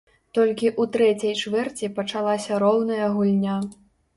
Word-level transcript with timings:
Толькі 0.37 0.69
ў 0.69 0.83
трэцяй 0.95 1.33
чвэрці 1.43 1.91
пачалася 1.99 2.59
роўная 2.65 3.13
гульня. 3.19 3.63